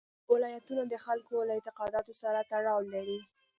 ولایتونه 0.33 0.83
د 0.87 0.93
خلکو 1.05 1.35
له 1.47 1.53
اعتقاداتو 1.57 2.13
سره 2.23 2.39
تړاو 2.51 2.79
لري. 2.93 3.19